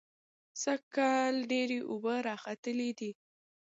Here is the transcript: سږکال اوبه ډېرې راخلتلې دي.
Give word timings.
سږکال 0.63 1.35
اوبه 1.41 1.45
ډېرې 1.51 1.77
راخلتلې 2.29 2.89
دي. 2.99 3.11